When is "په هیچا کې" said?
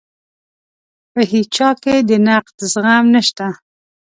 1.13-1.95